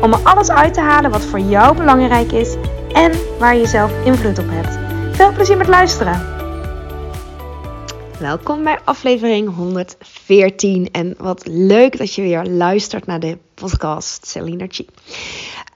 om 0.00 0.12
er 0.12 0.18
alles 0.22 0.50
uit 0.50 0.74
te 0.74 0.80
halen 0.80 1.10
wat 1.10 1.24
voor 1.24 1.40
jou 1.40 1.76
belangrijk 1.76 2.32
is 2.32 2.54
en 2.92 3.12
waar 3.38 3.56
je 3.56 3.66
zelf 3.66 4.04
invloed 4.04 4.38
op 4.38 4.48
hebt. 4.48 4.78
Veel 5.16 5.32
plezier 5.32 5.56
met 5.56 5.68
luisteren! 5.68 6.32
Welkom 8.18 8.62
bij 8.62 8.78
aflevering 8.84 9.54
114 9.54 10.88
en 10.92 11.14
wat 11.18 11.46
leuk 11.46 11.98
dat 11.98 12.14
je 12.14 12.22
weer 12.22 12.44
luistert 12.44 13.06
naar 13.06 13.20
de 13.20 13.38
podcast 13.54 14.26
Celinergy. 14.26 14.86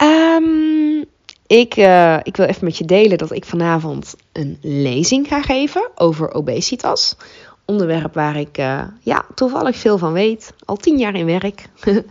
Um, 0.02 1.05
ik, 1.47 1.77
uh, 1.77 2.16
ik 2.23 2.37
wil 2.37 2.47
even 2.47 2.64
met 2.64 2.77
je 2.77 2.84
delen 2.84 3.19
dat 3.19 3.33
ik 3.33 3.45
vanavond 3.45 4.14
een 4.33 4.59
lezing 4.62 5.28
ga 5.28 5.42
geven 5.42 5.91
over 5.95 6.33
obesitas. 6.33 7.16
Onderwerp 7.64 8.14
waar 8.14 8.37
ik 8.37 8.59
uh, 8.59 8.83
ja, 9.00 9.25
toevallig 9.34 9.77
veel 9.77 9.98
van 9.98 10.12
weet. 10.12 10.53
Al 10.64 10.77
tien 10.77 10.98
jaar 10.98 11.14
in 11.14 11.27
werk. 11.27 11.69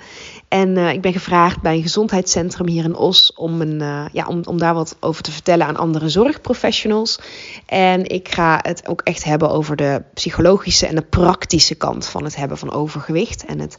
En 0.48 0.78
uh, 0.78 0.92
ik 0.92 1.02
ben 1.02 1.14
gevraagd 1.14 1.62
bij 1.62 1.76
een 1.76 1.82
gezondheidscentrum 1.82 2.68
hier 2.68 2.84
in 2.84 2.96
Os 2.96 3.34
om, 3.36 3.62
een, 3.62 3.82
uh, 3.82 4.06
ja, 4.12 4.26
om, 4.28 4.42
om 4.46 4.58
daar 4.58 4.74
wat 4.74 4.96
over 5.00 5.24
te 5.24 5.32
vertellen 5.32 5.68
aan 5.68 5.78
andere 5.78 6.10
zorgprofessionals. 6.10 7.20
En 7.66 8.10
ik 8.10 8.30
ga 8.30 8.60
het 8.62 8.88
ook 8.88 9.02
echt 9.02 9.24
hebben 9.24 9.50
over 9.50 9.76
de 9.76 10.02
psychologische 10.14 10.88
en 10.88 10.96
de 10.96 11.02
praktische 11.02 11.76
kant 11.76 12.06
van 12.06 12.24
het 12.24 12.36
hebben 12.36 12.58
van 12.58 12.72
overgewicht. 12.72 13.46
En 13.46 13.60
het 13.60 13.78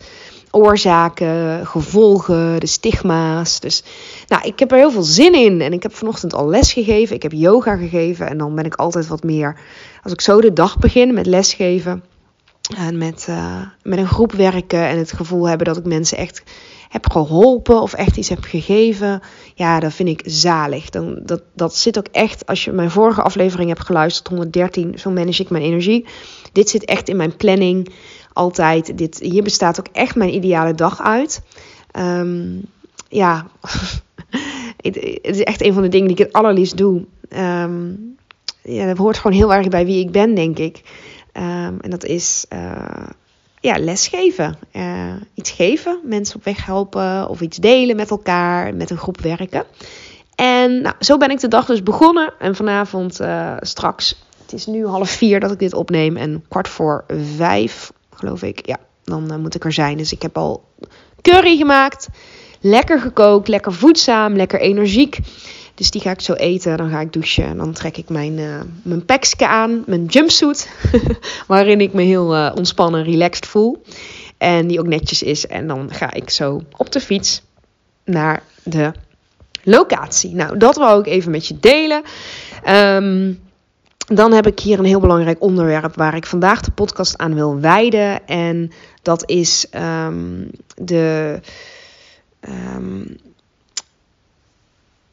oorzaken, 0.50 1.66
gevolgen, 1.66 2.60
de 2.60 2.66
stigma's. 2.66 3.60
Dus 3.60 3.82
nou, 4.26 4.46
ik 4.46 4.58
heb 4.58 4.70
er 4.70 4.78
heel 4.78 4.92
veel 4.92 5.02
zin 5.02 5.34
in. 5.34 5.60
En 5.60 5.72
ik 5.72 5.82
heb 5.82 5.94
vanochtend 5.94 6.34
al 6.34 6.48
les 6.48 6.72
gegeven. 6.72 7.16
Ik 7.16 7.22
heb 7.22 7.32
yoga 7.32 7.76
gegeven. 7.76 8.28
En 8.28 8.38
dan 8.38 8.54
ben 8.54 8.64
ik 8.64 8.74
altijd 8.74 9.06
wat 9.06 9.22
meer. 9.22 9.56
Als 10.02 10.12
ik 10.12 10.20
zo 10.20 10.40
de 10.40 10.52
dag 10.52 10.78
begin 10.78 11.14
met 11.14 11.26
lesgeven 11.26 12.02
en 12.76 12.98
met, 12.98 13.26
uh, 13.30 13.60
met 13.82 13.98
een 13.98 14.08
groep 14.08 14.32
werken 14.32 14.88
en 14.88 14.98
het 14.98 15.12
gevoel 15.12 15.48
hebben 15.48 15.66
dat 15.66 15.76
ik 15.76 15.84
mensen 15.84 16.18
echt 16.18 16.42
heb 16.88 17.10
geholpen 17.10 17.82
of 17.82 17.92
echt 17.92 18.16
iets 18.16 18.28
heb 18.28 18.42
gegeven. 18.42 19.22
Ja, 19.54 19.80
dat 19.80 19.92
vind 19.92 20.08
ik 20.08 20.22
zalig. 20.24 20.90
Dan, 20.90 21.20
dat, 21.22 21.42
dat 21.54 21.76
zit 21.76 21.98
ook 21.98 22.08
echt, 22.12 22.46
als 22.46 22.64
je 22.64 22.72
mijn 22.72 22.90
vorige 22.90 23.22
aflevering 23.22 23.68
hebt 23.68 23.86
geluisterd, 23.86 24.28
113, 24.28 24.98
zo 24.98 25.10
manage 25.10 25.42
ik 25.42 25.50
mijn 25.50 25.62
energie. 25.64 26.06
Dit 26.52 26.68
zit 26.68 26.84
echt 26.84 27.08
in 27.08 27.16
mijn 27.16 27.36
planning 27.36 27.92
altijd. 28.32 28.98
Dit, 28.98 29.18
hier 29.18 29.42
bestaat 29.42 29.78
ook 29.78 29.88
echt 29.92 30.14
mijn 30.14 30.34
ideale 30.34 30.74
dag 30.74 31.02
uit. 31.02 31.42
Um, 31.98 32.64
ja, 33.08 33.46
het, 34.82 34.98
is 35.22 35.42
echt 35.42 35.62
een 35.62 35.72
van 35.72 35.82
de 35.82 35.88
dingen 35.88 36.08
die 36.08 36.16
ik 36.16 36.24
het 36.24 36.32
allerliefst 36.32 36.76
doe. 36.76 37.04
Um, 37.36 38.16
ja, 38.62 38.86
dat 38.86 38.96
hoort 38.96 39.16
gewoon 39.16 39.36
heel 39.36 39.54
erg 39.54 39.68
bij 39.68 39.86
wie 39.86 40.04
ik 40.04 40.10
ben, 40.10 40.34
denk 40.34 40.58
ik. 40.58 40.82
Um, 41.38 41.80
en 41.80 41.90
dat 41.90 42.04
is 42.04 42.46
uh, 42.52 43.06
ja, 43.60 43.78
lesgeven. 43.78 44.58
Uh, 44.72 45.12
iets 45.34 45.50
geven, 45.50 46.00
mensen 46.04 46.36
op 46.36 46.44
weg 46.44 46.66
helpen 46.66 47.28
of 47.28 47.40
iets 47.40 47.56
delen 47.56 47.96
met 47.96 48.10
elkaar, 48.10 48.74
met 48.74 48.90
een 48.90 48.96
groep 48.96 49.20
werken. 49.20 49.64
En 50.34 50.82
nou, 50.82 50.94
zo 50.98 51.16
ben 51.16 51.30
ik 51.30 51.40
de 51.40 51.48
dag 51.48 51.66
dus 51.66 51.82
begonnen. 51.82 52.32
En 52.38 52.54
vanavond 52.54 53.20
uh, 53.20 53.56
straks, 53.60 54.22
het 54.42 54.52
is 54.52 54.66
nu 54.66 54.86
half 54.86 55.10
vier 55.10 55.40
dat 55.40 55.52
ik 55.52 55.58
dit 55.58 55.74
opneem. 55.74 56.16
En 56.16 56.44
kwart 56.48 56.68
voor 56.68 57.04
vijf, 57.36 57.92
geloof 58.14 58.42
ik, 58.42 58.66
ja, 58.66 58.76
dan 59.04 59.40
moet 59.40 59.54
ik 59.54 59.64
er 59.64 59.72
zijn. 59.72 59.96
Dus 59.96 60.12
ik 60.12 60.22
heb 60.22 60.36
al 60.36 60.64
curry 61.22 61.56
gemaakt. 61.56 62.08
Lekker 62.60 63.00
gekookt, 63.00 63.48
lekker 63.48 63.72
voedzaam, 63.72 64.36
lekker 64.36 64.60
energiek. 64.60 65.18
Dus 65.78 65.90
die 65.90 66.00
ga 66.00 66.10
ik 66.10 66.20
zo 66.20 66.32
eten. 66.32 66.76
Dan 66.76 66.90
ga 66.90 67.00
ik 67.00 67.12
douchen. 67.12 67.44
En 67.44 67.56
dan 67.56 67.72
trek 67.72 67.96
ik 67.96 68.08
mijn, 68.08 68.38
uh, 68.38 68.60
mijn 68.82 69.04
pakje 69.04 69.48
aan. 69.48 69.82
Mijn 69.86 70.04
jumpsuit. 70.04 70.70
waarin 71.46 71.80
ik 71.80 71.92
me 71.92 72.02
heel 72.02 72.36
uh, 72.36 72.52
ontspannen, 72.54 73.04
relaxed 73.04 73.46
voel. 73.46 73.82
En 74.38 74.66
die 74.66 74.80
ook 74.80 74.86
netjes 74.86 75.22
is. 75.22 75.46
En 75.46 75.66
dan 75.66 75.92
ga 75.92 76.12
ik 76.12 76.30
zo 76.30 76.62
op 76.76 76.92
de 76.92 77.00
fiets 77.00 77.42
naar 78.04 78.42
de 78.62 78.92
locatie. 79.62 80.34
Nou, 80.34 80.56
dat 80.56 80.76
wil 80.76 80.98
ik 80.98 81.06
even 81.06 81.30
met 81.30 81.46
je 81.46 81.58
delen. 81.60 82.02
Um, 82.68 83.40
dan 84.06 84.32
heb 84.32 84.46
ik 84.46 84.60
hier 84.60 84.78
een 84.78 84.84
heel 84.84 85.00
belangrijk 85.00 85.42
onderwerp 85.42 85.94
waar 85.94 86.16
ik 86.16 86.26
vandaag 86.26 86.60
de 86.60 86.70
podcast 86.70 87.18
aan 87.18 87.34
wil 87.34 87.60
wijden. 87.60 88.26
En 88.26 88.70
dat 89.02 89.30
is 89.30 89.66
um, 89.74 90.50
de. 90.76 91.40
Um, 92.74 93.16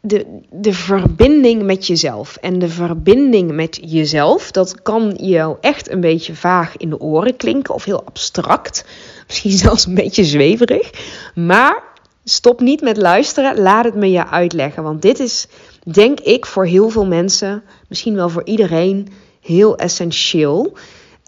de, 0.06 0.26
de 0.52 0.74
verbinding 0.74 1.64
met 1.64 1.88
jezelf. 1.88 2.36
En 2.36 2.60
de 2.60 2.70
verbinding 2.70 3.52
met 3.52 3.80
jezelf, 3.82 4.52
dat 4.52 4.82
kan 4.82 5.14
jou 5.18 5.58
echt 5.62 5.90
een 5.90 6.02
beetje 6.02 6.36
vaag 6.36 6.78
in 6.78 6.90
de 6.90 7.00
oren 7.00 7.36
klinken 7.36 7.74
of 7.74 7.84
heel 7.84 8.04
abstract. 8.04 8.86
Misschien 9.28 9.52
zelfs 9.52 9.86
een 9.86 9.96
beetje 9.96 10.24
zweverig. 10.24 10.92
Maar 11.36 11.84
stop 12.24 12.60
niet 12.60 12.82
met 12.82 12.98
luisteren, 12.98 13.60
laat 13.60 13.86
het 13.86 13.96
me 13.96 14.12
je 14.12 14.28
uitleggen. 14.28 14.84
Want 14.84 15.02
dit 15.02 15.20
is, 15.20 15.48
denk 15.84 16.20
ik, 16.20 16.46
voor 16.46 16.66
heel 16.66 16.90
veel 16.90 17.06
mensen, 17.06 17.64
misschien 17.88 18.16
wel 18.16 18.30
voor 18.30 18.46
iedereen, 18.46 19.08
heel 19.42 19.78
essentieel. 19.78 20.64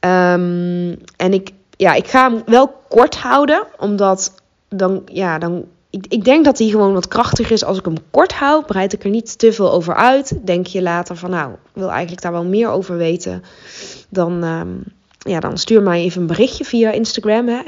Um, 0.06 0.98
en 1.16 1.34
ik, 1.34 1.50
ja, 1.78 1.94
ik 1.94 2.08
ga 2.08 2.30
hem 2.30 2.42
wel 2.46 2.74
kort 2.90 3.16
houden, 3.16 3.64
omdat 3.78 4.34
dan, 4.70 5.02
ja, 5.06 5.40
dan 5.40 5.66
ik, 5.90 6.06
ik, 6.10 6.24
denk 6.24 6.46
dat 6.46 6.58
hij 6.58 6.68
gewoon 6.68 6.94
wat 6.94 7.08
krachtiger 7.08 7.52
is 7.52 7.64
als 7.64 7.78
ik 7.78 7.86
hem 7.86 7.98
kort 8.12 8.34
hou. 8.34 8.66
Breid 8.66 8.94
ik 8.94 9.04
er 9.04 9.10
niet 9.10 9.40
te 9.40 9.54
veel 9.54 9.72
over 9.72 9.96
uit. 9.96 10.46
Denk 10.46 10.68
je 10.68 10.82
later 10.82 11.16
van, 11.16 11.30
nou, 11.30 11.52
ik 11.52 11.58
wil 11.74 11.90
eigenlijk 11.90 12.22
daar 12.22 12.32
wel 12.32 12.46
meer 12.46 12.70
over 12.70 12.98
weten. 12.98 13.44
Dan, 14.10 14.44
um, 14.44 14.84
ja, 15.18 15.40
dan 15.40 15.58
stuur 15.58 15.82
mij 15.82 16.02
even 16.02 16.22
een 16.22 16.28
berichtje 16.28 16.66
via 16.66 16.92
Instagram, 16.92 17.48
hè, 17.48 17.62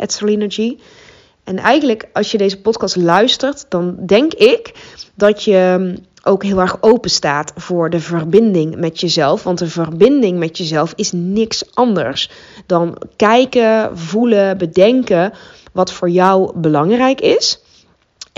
En 1.43 1.57
eigenlijk, 1.57 2.09
als 2.13 2.31
je 2.31 2.37
deze 2.37 2.61
podcast 2.61 2.95
luistert, 2.95 3.65
dan 3.69 3.97
denk 4.05 4.33
ik 4.33 4.73
dat 5.15 5.43
je 5.43 5.93
ook 6.23 6.43
heel 6.43 6.59
erg 6.59 6.77
open 6.81 7.09
staat 7.09 7.53
voor 7.55 7.89
de 7.89 7.99
verbinding 7.99 8.75
met 8.75 8.99
jezelf. 8.99 9.43
Want 9.43 9.59
de 9.59 9.69
verbinding 9.69 10.37
met 10.39 10.57
jezelf 10.57 10.93
is 10.95 11.11
niks 11.11 11.75
anders 11.75 12.29
dan 12.65 13.01
kijken, 13.15 13.97
voelen, 13.97 14.57
bedenken 14.57 15.33
wat 15.71 15.91
voor 15.91 16.09
jou 16.09 16.59
belangrijk 16.59 17.21
is. 17.21 17.61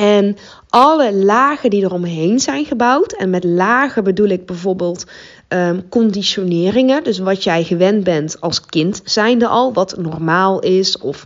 En 0.01 0.38
alle 0.69 1.13
lagen 1.13 1.69
die 1.69 1.84
eromheen 1.84 2.39
zijn 2.39 2.66
gebouwd. 2.66 3.13
En 3.13 3.29
met 3.29 3.44
lagen 3.44 4.03
bedoel 4.03 4.28
ik 4.28 4.45
bijvoorbeeld 4.45 5.06
um, 5.50 5.89
conditioneringen. 5.89 7.03
Dus 7.03 7.19
wat 7.19 7.44
jij 7.44 7.63
gewend 7.63 8.03
bent 8.03 8.41
als 8.41 8.66
kind 8.66 9.01
zijnde 9.03 9.47
al. 9.47 9.73
Wat 9.73 9.97
normaal 9.97 10.59
is. 10.59 10.97
Of 10.97 11.25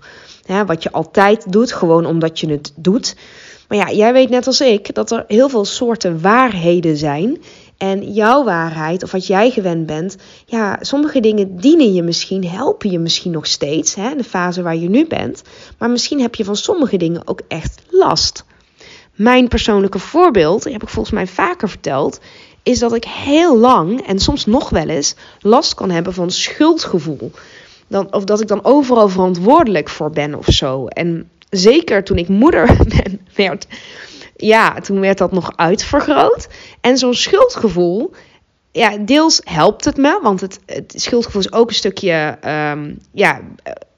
wat 0.65 0.83
je 0.83 0.91
altijd 0.91 1.51
doet. 1.51 1.71
Gewoon 1.71 2.05
omdat 2.05 2.39
je 2.39 2.49
het 2.49 2.71
doet. 2.75 3.15
Maar 3.67 3.77
ja, 3.77 3.91
jij 3.91 4.13
weet 4.13 4.29
net 4.29 4.47
als 4.47 4.61
ik 4.61 4.95
dat 4.95 5.11
er 5.11 5.23
heel 5.27 5.49
veel 5.49 5.65
soorten 5.65 6.21
waarheden 6.21 6.97
zijn. 6.97 7.41
En 7.77 8.13
jouw 8.13 8.43
waarheid, 8.43 9.03
of 9.03 9.11
wat 9.11 9.27
jij 9.27 9.51
gewend 9.51 9.85
bent, 9.85 10.15
ja, 10.45 10.77
sommige 10.81 11.19
dingen 11.19 11.57
dienen 11.57 11.93
je 11.93 12.03
misschien, 12.03 12.47
helpen 12.47 12.91
je 12.91 12.99
misschien 12.99 13.31
nog 13.31 13.47
steeds, 13.47 13.95
hè, 13.95 14.09
in 14.09 14.17
de 14.17 14.23
fase 14.23 14.61
waar 14.61 14.75
je 14.75 14.89
nu 14.89 15.07
bent. 15.07 15.41
Maar 15.77 15.89
misschien 15.89 16.21
heb 16.21 16.35
je 16.35 16.45
van 16.45 16.55
sommige 16.55 16.97
dingen 16.97 17.27
ook 17.27 17.41
echt 17.47 17.81
last. 17.89 18.45
Mijn 19.15 19.47
persoonlijke 19.47 19.99
voorbeeld, 19.99 20.63
die 20.63 20.71
heb 20.73 20.83
ik 20.83 20.89
volgens 20.89 21.15
mij 21.15 21.27
vaker 21.27 21.69
verteld, 21.69 22.19
is 22.63 22.79
dat 22.79 22.93
ik 22.93 23.03
heel 23.03 23.57
lang 23.57 24.07
en 24.07 24.19
soms 24.19 24.45
nog 24.45 24.69
wel 24.69 24.87
eens 24.87 25.15
last 25.39 25.73
kan 25.73 25.89
hebben 25.89 26.13
van 26.13 26.31
schuldgevoel. 26.31 27.31
Dan, 27.87 28.13
of 28.13 28.23
dat 28.23 28.41
ik 28.41 28.47
dan 28.47 28.63
overal 28.65 29.09
verantwoordelijk 29.09 29.89
voor 29.89 30.09
ben 30.09 30.35
of 30.35 30.45
zo. 30.45 30.87
En 30.87 31.29
zeker 31.49 32.03
toen 32.03 32.17
ik 32.17 32.27
moeder 32.27 32.77
ben, 33.03 33.27
werd, 33.35 33.67
ja, 34.35 34.73
toen 34.73 34.99
werd 34.99 35.17
dat 35.17 35.31
nog 35.31 35.51
uitvergroot. 35.55 36.47
En 36.81 36.97
zo'n 36.97 37.13
schuldgevoel, 37.13 38.11
ja, 38.71 38.97
deels 38.97 39.41
helpt 39.43 39.85
het 39.85 39.97
me, 39.97 40.19
want 40.21 40.41
het, 40.41 40.59
schuldgevoel 40.87 41.41
is 41.41 41.53
ook 41.53 41.69
een 41.69 41.75
stukje, 41.75 42.37
um, 42.71 42.97
ja, 43.11 43.41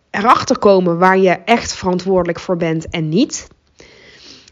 erachter 0.10 0.58
komen 0.58 0.98
waar 0.98 1.18
je 1.18 1.32
echt 1.32 1.74
verantwoordelijk 1.74 2.40
voor 2.40 2.58
bent 2.58 2.90
en 2.90 3.10
niet. 3.10 3.48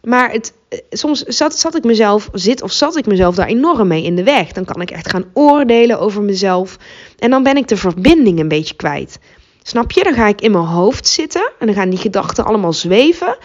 Maar 0.06 0.32
het, 0.32 0.54
soms 0.90 1.22
zat, 1.22 1.60
zat 1.60 1.76
ik 1.76 1.84
mezelf, 1.84 2.30
zit 2.34 2.62
of 2.62 2.72
zat 2.72 2.98
ik 2.98 3.06
mezelf 3.06 3.36
daar 3.36 3.48
enorm 3.48 3.88
mee 3.88 4.04
in 4.04 4.16
de 4.16 4.24
weg. 4.24 4.52
Dan 4.52 4.66
kan 4.66 4.82
ik 4.82 4.92
echt 4.92 5.10
gaan 5.10 5.26
oordelen 5.34 6.00
over 6.00 6.22
mezelf. 6.22 6.78
En 7.20 7.30
dan 7.30 7.44
ben 7.44 7.58
ik 7.58 7.68
de 7.68 7.78
verbinding 7.78 8.40
een 8.40 8.48
beetje 8.48 8.76
kwijt. 8.76 9.20
Snap 9.64 9.92
je? 9.92 10.04
Dan 10.04 10.14
ga 10.14 10.28
ik 10.28 10.42
in 10.42 10.52
mijn 10.52 10.64
hoofd 10.64 11.08
zitten 11.08 11.52
en 11.60 11.66
dan 11.66 11.76
gaan 11.76 11.90
die 11.90 12.00
gedachten 12.00 12.46
allemaal 12.46 12.74
zweven. 12.74 13.38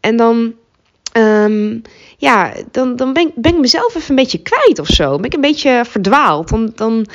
En 0.00 0.16
dan 0.16 0.54
Ehm, 1.12 1.78
ja, 2.16 2.52
dan, 2.70 2.96
dan 2.96 3.12
ben, 3.12 3.26
ik, 3.26 3.34
ben 3.34 3.52
ik 3.52 3.60
mezelf 3.60 3.94
even 3.94 4.10
een 4.10 4.16
beetje 4.16 4.42
kwijt 4.42 4.78
of 4.78 4.86
zo. 4.86 5.16
Ben 5.16 5.24
ik 5.24 5.34
een 5.34 5.40
beetje 5.40 5.84
verdwaald. 5.88 6.48
Dan, 6.48 6.72
dan 6.74 7.06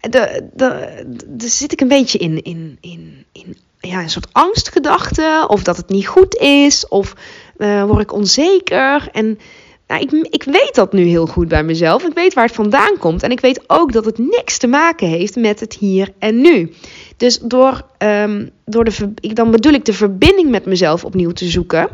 de, 0.00 1.22
zit 1.36 1.72
ik 1.72 1.80
een 1.80 1.88
beetje 1.88 2.18
in, 2.18 2.42
in, 2.42 2.78
in, 2.80 3.24
in 3.32 3.56
ja, 3.80 4.02
een 4.02 4.10
soort 4.10 4.32
angstgedachte. 4.32 5.44
Of 5.48 5.62
dat 5.62 5.76
het 5.76 5.88
niet 5.88 6.06
goed 6.06 6.36
is. 6.36 6.88
Of 6.88 7.14
uh, 7.58 7.84
word 7.84 8.00
ik 8.00 8.12
onzeker. 8.12 9.08
En 9.12 9.38
nou, 9.86 10.02
ik, 10.02 10.10
ik 10.30 10.42
weet 10.42 10.74
dat 10.74 10.92
nu 10.92 11.02
heel 11.02 11.26
goed 11.26 11.48
bij 11.48 11.62
mezelf. 11.62 12.04
Ik 12.04 12.14
weet 12.14 12.34
waar 12.34 12.44
het 12.44 12.54
vandaan 12.54 12.98
komt. 12.98 13.22
En 13.22 13.30
ik 13.30 13.40
weet 13.40 13.60
ook 13.66 13.92
dat 13.92 14.04
het 14.04 14.18
niks 14.18 14.58
te 14.58 14.66
maken 14.66 15.08
heeft 15.08 15.36
met 15.36 15.60
het 15.60 15.74
hier 15.74 16.12
en 16.18 16.40
nu. 16.40 16.72
Dus 17.16 17.38
door, 17.38 17.82
um, 17.98 18.50
door 18.64 18.84
de, 18.84 19.14
dan 19.20 19.50
bedoel 19.50 19.72
ik 19.72 19.84
de 19.84 19.92
verbinding 19.92 20.50
met 20.50 20.66
mezelf 20.66 21.04
opnieuw 21.04 21.30
te 21.30 21.48
zoeken 21.48 21.88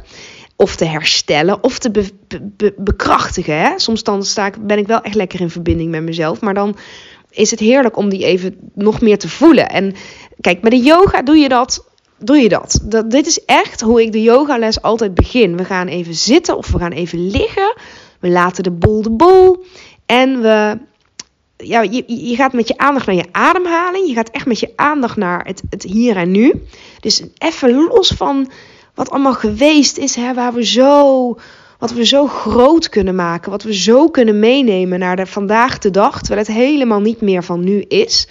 of 0.56 0.76
te 0.76 0.84
herstellen 0.84 1.62
of 1.62 1.78
te 1.78 1.90
be, 1.90 2.08
be, 2.56 2.74
bekrachtigen. 2.76 3.58
Hè? 3.58 3.78
Soms 3.78 4.02
dan 4.02 4.24
sta 4.24 4.46
ik, 4.46 4.66
ben 4.66 4.78
ik 4.78 4.86
wel 4.86 5.00
echt 5.00 5.14
lekker 5.14 5.40
in 5.40 5.50
verbinding 5.50 5.90
met 5.90 6.02
mezelf, 6.02 6.40
maar 6.40 6.54
dan 6.54 6.76
is 7.30 7.50
het 7.50 7.60
heerlijk 7.60 7.96
om 7.96 8.08
die 8.08 8.24
even 8.24 8.56
nog 8.74 9.00
meer 9.00 9.18
te 9.18 9.28
voelen. 9.28 9.68
En 9.68 9.94
kijk, 10.40 10.62
met 10.62 10.72
de 10.72 10.80
yoga 10.80 11.22
doe 11.22 11.36
je 11.36 11.48
dat. 11.48 11.84
Doe 12.18 12.36
je 12.36 12.48
dat? 12.48 12.80
dat 12.82 13.10
dit 13.10 13.26
is 13.26 13.44
echt 13.44 13.80
hoe 13.80 14.02
ik 14.02 14.12
de 14.12 14.22
yogales 14.22 14.82
altijd 14.82 15.14
begin. 15.14 15.56
We 15.56 15.64
gaan 15.64 15.86
even 15.86 16.14
zitten 16.14 16.56
of 16.56 16.70
we 16.70 16.78
gaan 16.78 16.92
even 16.92 17.30
liggen. 17.30 17.74
We 18.20 18.28
laten 18.28 18.62
de 18.62 18.70
boel 18.70 19.02
de 19.02 19.10
boel. 19.10 19.64
En 20.06 20.40
we, 20.40 20.78
ja, 21.56 21.82
je, 21.82 22.04
je 22.06 22.34
gaat 22.34 22.52
met 22.52 22.68
je 22.68 22.78
aandacht 22.78 23.06
naar 23.06 23.14
je 23.14 23.32
ademhaling. 23.32 24.08
Je 24.08 24.14
gaat 24.14 24.30
echt 24.30 24.46
met 24.46 24.60
je 24.60 24.72
aandacht 24.76 25.16
naar 25.16 25.46
het, 25.46 25.62
het 25.70 25.82
hier 25.82 26.16
en 26.16 26.30
nu. 26.30 26.62
Dus 27.00 27.22
even 27.38 27.74
los 27.74 28.08
van 28.08 28.50
wat 28.94 29.10
allemaal 29.10 29.34
geweest 29.34 29.96
is, 29.96 30.14
hè, 30.14 30.34
waar 30.34 30.52
we 30.52 30.64
zo, 30.64 31.38
wat 31.78 31.92
we 31.92 32.04
zo 32.04 32.26
groot 32.26 32.88
kunnen 32.88 33.14
maken, 33.14 33.50
wat 33.50 33.62
we 33.62 33.74
zo 33.74 34.08
kunnen 34.08 34.38
meenemen 34.38 34.98
naar 34.98 35.16
de 35.16 35.26
vandaag 35.26 35.78
de 35.78 35.90
dag, 35.90 36.18
terwijl 36.20 36.46
het 36.46 36.56
helemaal 36.56 37.00
niet 37.00 37.20
meer 37.20 37.44
van 37.44 37.64
nu 37.64 37.80
is. 37.80 38.28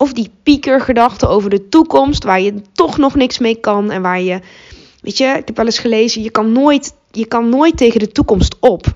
Of 0.00 0.12
die 0.12 0.30
piekergedachten 0.42 1.28
over 1.28 1.50
de 1.50 1.68
toekomst, 1.68 2.24
waar 2.24 2.40
je 2.40 2.62
toch 2.72 2.98
nog 2.98 3.14
niks 3.14 3.38
mee 3.38 3.54
kan 3.54 3.90
en 3.90 4.02
waar 4.02 4.20
je, 4.20 4.40
weet 5.00 5.18
je, 5.18 5.24
ik 5.24 5.46
heb 5.46 5.56
wel 5.56 5.66
eens 5.66 5.78
gelezen, 5.78 6.22
je 6.22 6.30
kan 6.30 6.52
nooit, 6.52 6.94
je 7.10 7.26
kan 7.26 7.48
nooit 7.48 7.76
tegen 7.76 8.00
de 8.00 8.12
toekomst 8.12 8.56
op. 8.60 8.86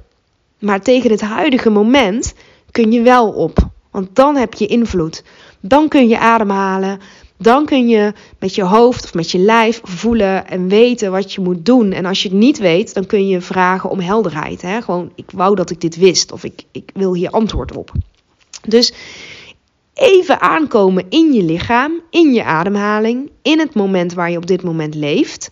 Maar 0.59 0.81
tegen 0.81 1.11
het 1.11 1.21
huidige 1.21 1.71
moment 1.71 2.35
kun 2.71 2.93
je 2.93 3.03
wel 3.03 3.29
op. 3.29 3.59
Want 3.91 4.09
dan 4.13 4.37
heb 4.37 4.55
je 4.55 4.67
invloed. 4.67 5.23
Dan 5.61 5.89
kun 5.89 6.09
je 6.09 6.19
ademhalen. 6.19 7.01
Dan 7.37 7.65
kun 7.65 7.89
je 7.89 8.13
met 8.39 8.55
je 8.55 8.63
hoofd 8.63 9.05
of 9.05 9.15
met 9.15 9.31
je 9.31 9.39
lijf 9.39 9.81
voelen 9.83 10.49
en 10.49 10.69
weten 10.69 11.11
wat 11.11 11.33
je 11.33 11.41
moet 11.41 11.67
doen. 11.67 11.93
En 11.93 12.05
als 12.05 12.23
je 12.23 12.29
het 12.29 12.39
niet 12.39 12.59
weet, 12.59 12.95
dan 12.95 13.07
kun 13.07 13.29
je 13.29 13.41
vragen 13.41 13.91
om 13.91 14.01
helderheid. 14.01 14.63
Hè? 14.63 14.83
Gewoon, 14.83 15.13
ik 15.15 15.31
wou 15.33 15.55
dat 15.55 15.71
ik 15.71 15.81
dit 15.81 15.97
wist 15.97 16.33
of 16.33 16.45
ik, 16.45 16.63
ik 16.73 16.91
wil 16.95 17.15
hier 17.15 17.31
antwoord 17.31 17.77
op. 17.77 17.93
Dus 18.67 18.93
even 19.95 20.41
aankomen 20.41 21.07
in 21.09 21.33
je 21.33 21.43
lichaam, 21.43 22.01
in 22.11 22.33
je 22.33 22.45
ademhaling, 22.45 23.31
in 23.43 23.59
het 23.59 23.75
moment 23.75 24.15
waar 24.15 24.31
je 24.31 24.37
op 24.37 24.47
dit 24.47 24.63
moment 24.63 24.95
leeft. 24.95 25.51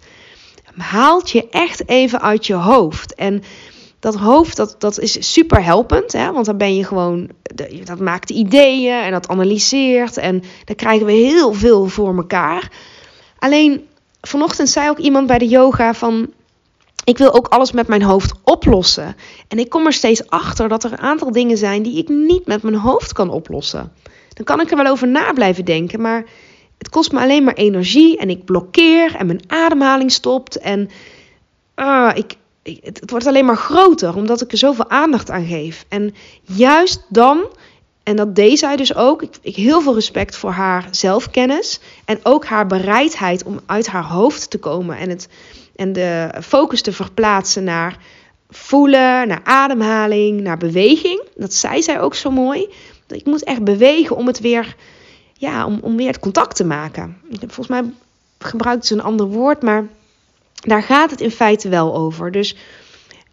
Haalt 0.77 1.31
je 1.31 1.49
echt 1.49 1.89
even 1.89 2.21
uit 2.21 2.47
je 2.47 2.55
hoofd. 2.55 3.15
En 3.15 3.43
dat 4.01 4.15
hoofd, 4.15 4.57
dat, 4.57 4.75
dat 4.79 4.99
is 4.99 5.33
super 5.33 5.65
helpend. 5.65 6.13
Hè? 6.13 6.33
Want 6.33 6.47
dan 6.47 6.57
ben 6.57 6.77
je 6.77 6.85
gewoon, 6.85 7.31
dat 7.85 8.01
maakt 8.01 8.31
ideeën 8.31 9.03
en 9.03 9.11
dat 9.11 9.29
analyseert. 9.29 10.17
En 10.17 10.43
dan 10.65 10.77
krijgen 10.77 11.07
we 11.07 11.13
heel 11.13 11.53
veel 11.53 11.87
voor 11.87 12.17
elkaar. 12.17 12.71
Alleen 13.39 13.87
vanochtend 14.21 14.69
zei 14.69 14.89
ook 14.89 14.99
iemand 14.99 15.27
bij 15.27 15.39
de 15.39 15.49
yoga 15.49 15.95
van... 15.95 16.33
Ik 17.05 17.19
wil 17.19 17.35
ook 17.35 17.47
alles 17.47 17.73
met 17.73 17.87
mijn 17.87 18.03
hoofd 18.03 18.33
oplossen. 18.45 19.17
En 19.49 19.59
ik 19.59 19.69
kom 19.69 19.87
er 19.87 19.93
steeds 19.93 20.29
achter 20.29 20.69
dat 20.69 20.85
er 20.85 20.93
een 20.93 20.99
aantal 20.99 21.33
dingen 21.33 21.57
zijn 21.57 21.83
die 21.83 21.99
ik 21.99 22.09
niet 22.09 22.47
met 22.47 22.63
mijn 22.63 22.75
hoofd 22.75 23.13
kan 23.13 23.31
oplossen. 23.31 23.93
Dan 24.35 24.45
kan 24.45 24.61
ik 24.61 24.71
er 24.71 24.77
wel 24.77 24.87
over 24.87 25.09
na 25.09 25.33
blijven 25.33 25.65
denken, 25.65 26.01
maar 26.01 26.25
het 26.79 26.89
kost 26.89 27.13
me 27.13 27.21
alleen 27.21 27.45
maar 27.45 27.55
energie 27.55 28.19
en 28.19 28.31
ik 28.31 28.45
blokkeer 28.45 29.15
en 29.15 29.27
mijn 29.27 29.43
ademhaling 29.47 30.13
stopt. 30.13 30.59
En 30.59 30.91
uh, 31.77 32.11
ik, 32.15 32.35
het, 32.63 33.11
wordt 33.11 33.27
alleen 33.27 33.45
maar 33.45 33.57
groter 33.57 34.17
omdat 34.17 34.41
ik 34.41 34.53
er 34.53 34.59
zoveel 34.59 34.91
aandacht 34.91 35.31
aan 35.31 35.47
geef. 35.47 35.85
En 35.89 36.15
juist 36.43 37.05
dan, 37.09 37.47
en 38.03 38.17
dat 38.17 38.35
deed 38.35 38.59
zij 38.59 38.77
dus 38.77 38.95
ook, 38.95 39.23
ik, 39.23 39.37
ik 39.41 39.57
heel 39.57 39.81
veel 39.81 39.95
respect 39.95 40.37
voor 40.37 40.51
haar 40.51 40.89
zelfkennis 40.91 41.81
en 42.05 42.21
ook 42.23 42.45
haar 42.45 42.67
bereidheid 42.67 43.45
om 43.45 43.61
uit 43.67 43.87
haar 43.87 44.05
hoofd 44.05 44.51
te 44.51 44.59
komen 44.59 44.97
en, 44.97 45.09
het, 45.09 45.29
en 45.77 45.93
de 45.93 46.35
focus 46.43 46.83
te 46.83 46.93
verplaatsen 46.93 47.65
naar 47.65 47.99
voelen, 48.51 49.29
naar 49.29 49.41
ademhaling, 49.45 50.41
naar 50.41 50.59
beweging. 50.59 51.23
Dat 51.35 51.55
zei 51.55 51.83
zij 51.83 52.01
ook 52.01 52.15
zo 52.15 52.31
mooi. 52.31 52.69
Ik 53.13 53.25
moet 53.25 53.45
echt 53.45 53.65
bewegen 53.65 54.17
om 54.17 54.27
het 54.27 54.41
weer, 54.41 54.77
ja, 55.33 55.67
om, 55.67 55.79
om 55.83 55.97
weer 55.97 56.07
het 56.07 56.19
contact 56.19 56.57
te 56.57 56.65
maken. 56.65 57.17
Volgens 57.39 57.67
mij 57.67 57.83
gebruikt 58.39 58.87
ze 58.87 58.95
een 58.95 59.03
ander 59.03 59.27
woord, 59.27 59.63
maar 59.63 59.87
daar 60.55 60.83
gaat 60.83 61.11
het 61.11 61.21
in 61.21 61.31
feite 61.31 61.69
wel 61.69 61.95
over. 61.95 62.31
Dus 62.31 62.57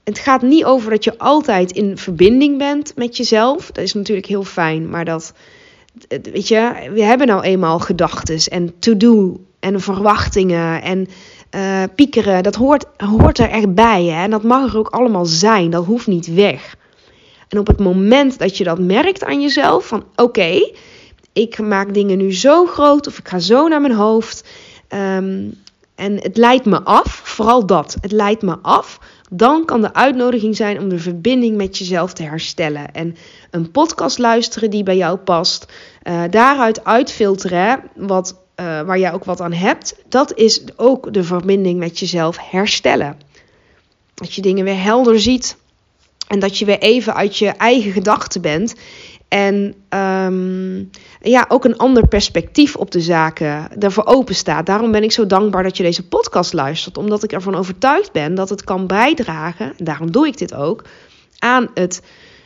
het 0.03 0.19
gaat 0.19 0.41
niet 0.41 0.65
over 0.65 0.89
dat 0.91 1.03
je 1.03 1.17
altijd 1.17 1.71
in 1.71 1.97
verbinding 1.97 2.57
bent 2.57 2.93
met 2.95 3.17
jezelf. 3.17 3.71
Dat 3.71 3.83
is 3.83 3.93
natuurlijk 3.93 4.27
heel 4.27 4.43
fijn, 4.43 4.89
maar 4.89 5.05
dat, 5.05 5.33
weet 6.07 6.47
je, 6.47 6.89
we 6.93 7.03
hebben 7.03 7.27
nou 7.27 7.41
eenmaal 7.41 7.79
gedachten 7.79 8.51
en 8.51 8.79
to-do 8.79 9.39
en 9.59 9.81
verwachtingen 9.81 10.81
en 10.81 11.07
uh, 11.55 11.83
piekeren. 11.95 12.43
Dat 12.43 12.55
hoort, 12.55 12.85
hoort 12.97 13.37
er 13.37 13.49
echt 13.49 13.73
bij 13.73 14.03
hè? 14.03 14.23
en 14.23 14.29
dat 14.29 14.43
mag 14.43 14.73
er 14.73 14.79
ook 14.79 14.89
allemaal 14.89 15.25
zijn. 15.25 15.69
Dat 15.69 15.85
hoeft 15.85 16.07
niet 16.07 16.33
weg. 16.33 16.75
En 17.49 17.59
op 17.59 17.67
het 17.67 17.79
moment 17.79 18.39
dat 18.39 18.57
je 18.57 18.63
dat 18.63 18.79
merkt 18.79 19.23
aan 19.23 19.41
jezelf, 19.41 19.87
van 19.87 20.03
oké, 20.15 20.71
ik 21.33 21.59
maak 21.59 21.93
dingen 21.93 22.17
nu 22.17 22.33
zo 22.33 22.65
groot 22.65 23.07
of 23.07 23.17
ik 23.17 23.27
ga 23.27 23.39
zo 23.39 23.67
naar 23.67 23.81
mijn 23.81 23.93
hoofd. 23.93 24.47
Ehm, 24.87 25.47
en 25.95 26.15
het 26.21 26.37
leidt 26.37 26.65
me 26.65 26.81
af, 26.83 27.21
vooral 27.23 27.65
dat, 27.65 27.97
het 28.01 28.11
leidt 28.11 28.41
me 28.41 28.57
af. 28.61 28.99
Dan 29.31 29.65
kan 29.65 29.81
de 29.81 29.93
uitnodiging 29.93 30.55
zijn 30.55 30.79
om 30.79 30.89
de 30.89 30.99
verbinding 30.99 31.57
met 31.57 31.77
jezelf 31.77 32.13
te 32.13 32.23
herstellen. 32.23 32.91
En 32.93 33.15
een 33.51 33.71
podcast 33.71 34.17
luisteren 34.17 34.69
die 34.69 34.83
bij 34.83 34.97
jou 34.97 35.17
past. 35.17 35.65
Uh, 36.03 36.23
daaruit 36.29 36.83
uitfilteren 36.85 37.81
wat, 37.95 38.31
uh, 38.31 38.81
waar 38.81 38.99
jij 38.99 39.13
ook 39.13 39.23
wat 39.23 39.41
aan 39.41 39.53
hebt. 39.53 39.95
Dat 40.07 40.33
is 40.33 40.61
ook 40.75 41.13
de 41.13 41.23
verbinding 41.23 41.79
met 41.79 41.99
jezelf 41.99 42.37
herstellen. 42.49 43.17
Dat 44.13 44.33
je 44.33 44.41
dingen 44.41 44.65
weer 44.65 44.81
helder 44.81 45.19
ziet. 45.19 45.57
En 46.29 46.39
dat 46.39 46.57
je 46.57 46.65
weer 46.65 46.79
even 46.79 47.15
uit 47.15 47.37
je 47.37 47.47
eigen 47.47 47.91
gedachten 47.91 48.41
bent. 48.41 48.75
En 49.27 49.73
um, 49.89 50.89
ja, 51.21 51.45
ook 51.47 51.65
een 51.65 51.77
ander 51.77 52.07
perspectief 52.07 52.75
op 52.75 52.91
de 52.91 53.01
zaken 53.01 53.81
ervoor 53.81 54.05
open 54.05 54.35
staat. 54.35 54.65
Daarom 54.65 54.91
ben 54.91 55.03
ik 55.03 55.11
zo 55.11 55.25
dankbaar 55.25 55.63
dat 55.63 55.77
je 55.77 55.83
deze 55.83 56.07
podcast 56.07 56.53
luistert. 56.53 56.97
Omdat 56.97 57.23
ik 57.23 57.31
ervan 57.31 57.55
overtuigd 57.55 58.11
ben 58.11 58.35
dat 58.35 58.49
het 58.49 58.63
kan 58.63 58.87
bijdragen, 58.87 59.73
daarom 59.77 60.11
doe 60.11 60.27
ik 60.27 60.37
dit 60.37 60.53
ook, 60.53 60.83
aan, 61.39 61.69
het, 61.73 62.01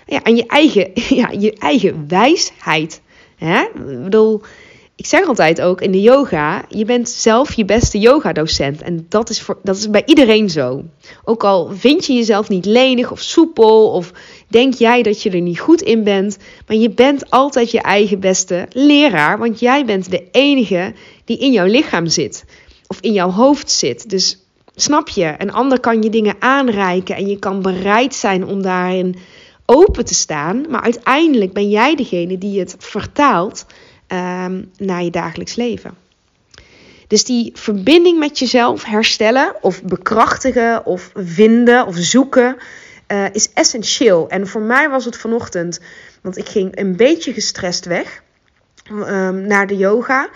ja, 0.06 0.24
aan 0.24 0.36
je, 0.36 0.46
eigen, 0.46 0.92
ja, 1.22 1.30
je 1.30 1.54
eigen 1.54 2.06
wijsheid. 2.08 3.02
Hè? 3.36 3.62
Ik 3.62 4.04
bedoel, 4.04 4.42
ik 4.96 5.06
zeg 5.06 5.28
altijd 5.28 5.62
ook 5.62 5.82
in 5.82 5.92
de 5.92 6.02
yoga, 6.02 6.66
je 6.70 6.86
bent 6.86 7.10
zelf 7.10 7.54
je 7.54 7.66
beste 7.66 8.00
yogadocent. 8.00 8.82
En 8.82 9.06
dat 9.10 9.30
is, 9.30 9.42
voor, 9.42 9.58
dat 9.64 9.78
is 9.78 9.90
bij 9.90 10.04
iedereen 10.06 10.50
zo. 10.50 10.84
Ook 11.24 11.44
al 11.44 11.72
vind 11.76 12.06
je 12.06 12.14
jezelf 12.14 12.50
niet 12.50 12.66
lenig 12.66 13.12
of 13.12 13.20
soepel 13.20 13.92
of 13.92 14.12
denk 14.48 14.74
jij 14.74 15.04
dat 15.04 15.22
je 15.22 15.30
er 15.30 15.42
niet 15.42 15.60
goed 15.60 15.82
in 15.82 16.04
bent. 16.04 16.38
Maar 16.68 16.78
je 16.78 16.90
bent 16.90 17.30
altijd 17.30 17.72
je 17.72 17.82
eigen 17.82 18.20
beste 18.20 18.66
leraar, 18.70 19.38
want 19.38 19.60
jij 19.60 19.86
bent 19.86 20.12
de 20.12 20.24
enige 20.32 20.94
die 21.26 21.38
in 21.38 21.52
jouw 21.52 21.68
lichaam 21.68 22.08
zit. 22.08 22.46
Of 22.88 23.00
in 23.02 23.14
jouw 23.14 23.30
hoofd 23.30 23.72
zit. 23.72 24.10
Dus 24.10 24.46
snap 24.76 25.10
je, 25.10 25.36
een 25.38 25.54
ander 25.54 25.80
kan 25.80 26.02
je 26.02 26.10
dingen 26.10 26.36
aanreiken 26.40 27.16
en 27.16 27.28
je 27.28 27.40
kan 27.40 27.62
bereid 27.62 28.16
zijn 28.16 28.46
om 28.46 28.62
daarin 28.62 29.16
open 29.66 30.06
te 30.06 30.14
staan. 30.14 30.66
Maar 30.70 30.82
uiteindelijk 30.82 31.54
ben 31.54 31.70
jij 31.70 31.96
degene 31.96 32.38
die 32.38 32.60
het 32.60 32.76
vertaalt 32.80 33.66
um, 34.14 34.72
naar 34.78 35.04
je 35.04 35.12
dagelijks 35.12 35.56
leven. 35.56 35.94
Dus 37.08 37.24
die 37.24 37.52
verbinding 37.54 38.20
met 38.20 38.40
jezelf 38.40 38.84
herstellen 38.84 39.56
of 39.62 39.84
bekrachtigen 39.84 40.86
of 40.86 41.12
vinden 41.14 41.88
of 41.88 41.96
zoeken 41.98 42.58
uh, 43.08 43.26
is 43.34 43.54
essentieel. 43.54 44.30
En 44.30 44.48
voor 44.48 44.62
mij 44.62 44.90
was 44.90 45.06
het 45.06 45.18
vanochtend, 45.18 45.80
want 46.22 46.38
ik 46.38 46.48
ging 46.48 46.80
een 46.80 46.96
beetje 46.96 47.34
gestrest 47.34 47.86
weg 47.86 48.24
um, 48.92 49.48
naar 49.48 49.68
de 49.68 49.78
yoga. 49.78 50.30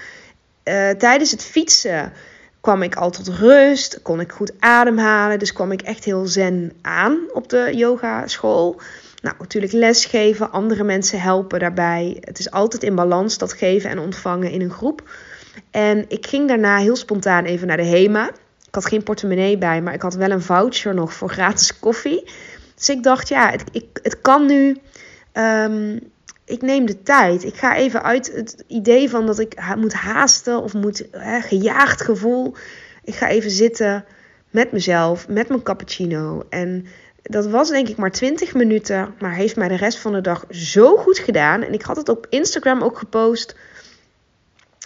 Uh, 0.64 0.90
tijdens 0.90 1.32
het 1.32 1.44
fietsen 1.44 2.14
kwam 2.62 2.82
ik 2.82 2.96
al 2.96 3.10
tot 3.10 3.28
rust, 3.28 4.02
kon 4.02 4.20
ik 4.20 4.32
goed 4.32 4.52
ademhalen. 4.60 5.40
Dus 5.40 5.54
kwam 5.54 5.72
ik 5.72 5.82
echt 5.82 6.04
heel 6.04 6.26
zen 6.26 6.74
aan 6.82 7.18
op 7.34 7.50
de 7.50 7.72
yogaschool. 7.76 8.82
Nou, 9.28 9.40
natuurlijk 9.40 9.74
lesgeven, 9.74 10.52
andere 10.52 10.84
mensen 10.84 11.22
helpen 11.22 11.60
daarbij. 11.60 12.18
Het 12.22 12.40
is 12.40 12.52
altijd 12.52 12.84
in 12.84 12.96
balans, 12.96 13.38
dat 13.38 13.54
geven 13.54 13.90
en 13.90 14.00
ontvangen 14.00 14.52
in 14.52 14.62
een 14.62 14.72
groep. 14.72 15.10
En 15.72 16.06
ik 16.08 16.28
ging 16.28 16.48
daarna 16.48 16.78
heel 16.78 16.96
spontaan 16.96 17.46
even 17.46 17.68
naar 17.68 17.78
de 17.78 17.86
HEMA. 17.86 18.30
Ik 18.68 18.76
had 18.76 18.86
geen 18.86 19.04
portemonnee 19.04 19.58
bij, 19.58 19.82
maar 19.82 19.94
ik 19.94 20.02
had 20.02 20.14
wel 20.14 20.32
een 20.32 20.42
voucher 20.42 20.94
nog 20.94 21.14
voor 21.14 21.30
gratis 21.30 21.80
koffie. 21.80 22.32
Dus 22.76 22.90
ik 22.90 23.04
dacht, 23.04 23.28
ja, 23.30 23.52
het, 23.52 23.64
ik, 23.72 23.86
het 24.04 24.22
kan 24.22 24.46
nu. 24.46 24.78
Ehm, 25.32 26.00
ik 26.46 26.62
neem 26.62 26.86
de 26.86 27.04
tijd. 27.04 27.44
Ik 27.44 27.56
ga 27.56 27.76
even 27.76 28.04
uit 28.04 28.32
het 28.34 28.64
idee 28.68 29.10
van 29.10 29.26
dat 29.26 29.40
ik 29.40 29.76
moet 29.78 29.94
haasten 29.94 30.62
of 30.62 30.74
moet 30.74 31.08
hè, 31.12 31.42
gejaagd 31.42 32.02
gevoel. 32.02 32.56
Ik 33.04 33.16
ga 33.16 33.28
even 33.28 33.52
zitten 33.52 34.06
met 34.50 34.72
mezelf, 34.72 35.28
met 35.28 35.48
mijn 35.48 35.64
cappuccino. 35.64 36.44
En 36.50 36.86
dat 37.30 37.48
was 37.48 37.70
denk 37.70 37.88
ik 37.88 37.98
maar 37.98 38.12
20 38.12 38.54
minuten, 38.54 39.14
maar 39.20 39.34
heeft 39.34 39.56
mij 39.56 39.68
de 39.68 39.76
rest 39.76 39.98
van 39.98 40.12
de 40.12 40.22
dag 40.22 40.46
zo 40.50 40.98
goed 40.98 41.20
gedaan. 41.20 41.62
En 41.62 41.74
ik 41.74 41.82
had 41.82 41.98
het 41.98 42.10
op 42.10 42.28
Instagram 42.30 42.82
ook 42.82 42.98
gepost. 42.98 43.56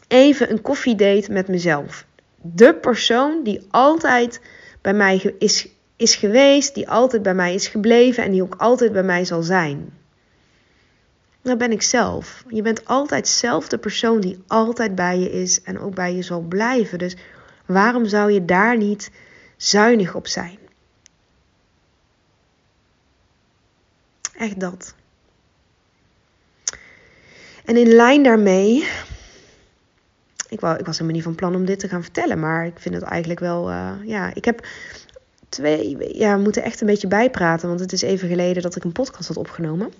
Even 0.07 0.51
een 0.51 0.61
koffiedate 0.61 1.31
met 1.31 1.47
mezelf. 1.47 2.05
De 2.41 2.73
persoon 2.73 3.43
die 3.43 3.67
altijd 3.69 4.41
bij 4.81 4.93
mij 4.93 5.35
is, 5.39 5.67
is 5.95 6.15
geweest, 6.15 6.75
die 6.75 6.89
altijd 6.89 7.21
bij 7.21 7.33
mij 7.33 7.53
is 7.53 7.67
gebleven 7.67 8.23
en 8.23 8.31
die 8.31 8.43
ook 8.43 8.55
altijd 8.57 8.91
bij 8.91 9.03
mij 9.03 9.25
zal 9.25 9.43
zijn. 9.43 9.93
Dat 11.41 11.57
ben 11.57 11.71
ik 11.71 11.81
zelf. 11.81 12.43
Je 12.47 12.61
bent 12.61 12.85
altijd 12.85 13.27
zelf 13.27 13.67
de 13.67 13.77
persoon 13.77 14.19
die 14.19 14.43
altijd 14.47 14.95
bij 14.95 15.19
je 15.19 15.31
is 15.31 15.61
en 15.61 15.79
ook 15.79 15.95
bij 15.95 16.15
je 16.15 16.21
zal 16.21 16.41
blijven. 16.41 16.99
Dus 16.99 17.15
waarom 17.65 18.05
zou 18.05 18.31
je 18.31 18.45
daar 18.45 18.77
niet 18.77 19.11
zuinig 19.57 20.15
op 20.15 20.27
zijn? 20.27 20.60
Echt 24.41 24.59
dat. 24.59 24.93
En 27.65 27.77
in 27.77 27.87
lijn 27.87 28.23
daarmee. 28.23 28.87
Ik, 30.49 30.59
wou, 30.59 30.77
ik 30.77 30.85
was 30.85 30.93
helemaal 30.93 31.15
niet 31.15 31.23
van 31.23 31.35
plan 31.35 31.55
om 31.55 31.65
dit 31.65 31.79
te 31.79 31.87
gaan 31.87 32.03
vertellen, 32.03 32.39
maar 32.39 32.65
ik 32.65 32.79
vind 32.79 32.95
het 32.95 33.03
eigenlijk 33.03 33.39
wel. 33.39 33.69
Uh, 33.69 33.91
ja, 34.03 34.33
ik 34.33 34.45
heb 34.45 34.67
twee. 35.49 36.17
Ja, 36.17 36.37
moeten 36.37 36.63
echt 36.63 36.81
een 36.81 36.87
beetje 36.87 37.07
bijpraten, 37.07 37.67
want 37.67 37.79
het 37.79 37.93
is 37.93 38.01
even 38.01 38.27
geleden 38.27 38.63
dat 38.63 38.75
ik 38.75 38.83
een 38.83 38.91
podcast 38.91 39.27
had 39.27 39.37
opgenomen. 39.37 39.93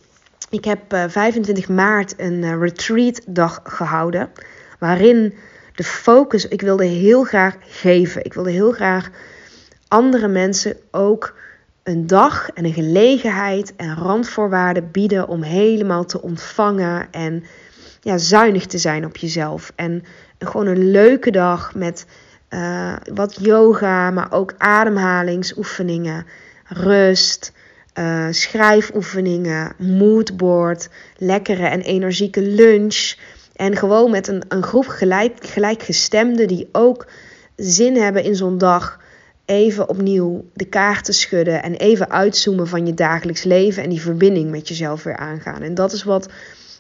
Ik 0.50 0.66
heb 0.66 0.94
uh, 0.94 1.04
eh, 1.04 1.10
25 1.10 1.70
maart 1.70 2.14
een 2.18 2.44
uh, 2.44 2.60
retreat 2.60 3.22
dag 3.28 3.60
gehouden. 3.64 4.30
Waarin 4.80 5.34
de 5.76 5.84
focus. 5.84 6.48
Ik 6.48 6.62
wilde 6.62 6.86
heel 6.86 7.24
graag 7.24 7.58
geven. 7.62 8.26
Ik 8.26 8.34
wilde 8.34 8.52
heel 8.52 8.72
graag 8.72 9.10
andere 9.88 10.28
mensen 10.28 10.78
ook 10.92 11.36
een 11.84 12.08
dag 12.08 12.50
en 12.50 12.66
een 12.66 12.74
gelegenheid 12.74 13.76
en 13.76 13.96
randvoorwaarden 13.96 14.92
bieden 14.92 15.28
om 15.28 15.42
helemaal 15.42 16.06
te 16.06 16.22
ontvangen 16.22 17.08
en 17.12 17.44
ja, 18.02 18.18
zuinig 18.18 18.66
te 18.66 18.78
zijn 18.78 19.06
op 19.06 19.18
jezelf. 19.18 19.72
En 19.76 20.04
gewoon 20.40 20.68
een 20.68 20.92
leuke 20.92 21.32
dag 21.32 21.76
met 21.76 22.06
uh, 22.50 22.96
wat 23.14 23.38
yoga, 23.42 24.12
maar 24.12 24.32
ook 24.32 24.54
ademhalingsoefeningen, 24.58 26.26
rust, 26.68 27.54
uh, 28.00 28.28
schrijfoefeningen, 28.30 29.74
moodboard, 29.78 30.90
lekkere 31.18 31.66
en 31.66 31.82
energieke 31.82 32.42
lunch. 32.42 33.16
En 33.56 33.76
gewoon 33.76 34.12
met 34.12 34.28
een, 34.28 34.44
een 34.48 34.64
groep 34.64 34.88
gelijk, 34.88 35.46
gelijkgestemden 35.46 36.48
die 36.48 36.70
ook 36.72 37.08
zin 37.56 37.96
hebben 37.96 38.24
in 38.24 38.36
zo'n 38.36 38.58
dag 38.58 39.00
even 39.52 39.90
opnieuw 39.90 40.46
de 40.54 40.66
kaarten 40.66 41.14
schudden 41.14 41.64
en 41.64 41.74
even 41.74 42.10
uitzoomen 42.10 42.68
van 42.68 42.86
je 42.86 42.94
dagelijks 42.94 43.44
leven 43.44 43.84
en 43.84 43.90
die 43.90 44.02
verbinding 44.02 44.52
met 44.52 44.68
jezelf 44.68 45.04
weer 45.04 45.18
aangaan. 45.18 45.62
En 45.62 45.74
dat 45.74 45.92
is 45.94 46.04
wat, 46.04 46.30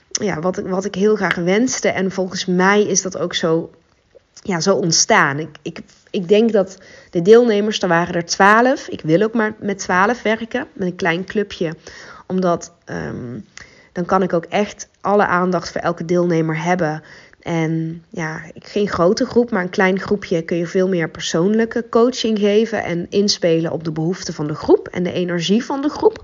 ja, 0.07 0.39
wat, 0.39 0.57
wat 0.57 0.85
ik 0.85 0.95
heel 0.95 1.15
graag 1.15 1.35
wenste. 1.35 1.89
En 1.89 2.11
volgens 2.11 2.45
mij 2.45 2.83
is 2.83 3.01
dat 3.01 3.17
ook 3.17 3.33
zo, 3.33 3.69
ja, 4.41 4.59
zo 4.59 4.75
ontstaan. 4.75 5.39
Ik, 5.39 5.49
ik, 5.61 5.79
ik 6.09 6.27
denk 6.27 6.51
dat 6.51 6.77
de 7.09 7.21
deelnemers, 7.21 7.81
er 7.81 7.87
waren 7.87 8.15
er 8.15 8.25
twaalf. 8.25 8.87
Ik 8.87 9.01
wil 9.01 9.21
ook 9.21 9.33
maar 9.33 9.55
met 9.59 9.77
twaalf 9.77 10.21
werken, 10.21 10.67
met 10.73 10.87
een 10.87 10.95
klein 10.95 11.25
clubje. 11.25 11.73
Omdat 12.27 12.73
ehm, 12.85 13.39
dan 13.91 14.05
kan 14.05 14.23
ik 14.23 14.33
ook 14.33 14.45
echt 14.45 14.87
alle 15.01 15.25
aandacht 15.25 15.71
voor 15.71 15.81
elke 15.81 16.05
deelnemer 16.05 16.63
hebben. 16.63 17.03
En 17.41 18.03
ja, 18.09 18.41
geen 18.55 18.87
grote 18.87 19.25
groep, 19.25 19.51
maar 19.51 19.61
een 19.61 19.69
klein 19.69 19.99
groepje 19.99 20.41
kun 20.41 20.57
je 20.57 20.67
veel 20.67 20.87
meer 20.87 21.09
persoonlijke 21.09 21.85
coaching 21.89 22.39
geven 22.39 22.83
en 22.83 23.05
inspelen 23.09 23.71
op 23.71 23.83
de 23.83 23.91
behoeften 23.91 24.33
van 24.33 24.47
de 24.47 24.55
groep 24.55 24.87
en 24.87 25.03
de 25.03 25.11
energie 25.11 25.63
van 25.65 25.81
de 25.81 25.89
groep. 25.89 26.23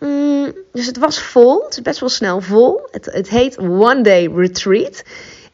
Mm, 0.00 0.52
dus 0.72 0.86
het 0.86 0.98
was 0.98 1.22
vol, 1.22 1.62
het 1.64 1.72
is 1.72 1.82
best 1.82 2.00
wel 2.00 2.08
snel 2.08 2.40
vol. 2.40 2.88
Het, 2.90 3.08
het 3.12 3.28
heet 3.28 3.58
One 3.58 4.00
Day 4.00 4.30
Retreat. 4.34 5.02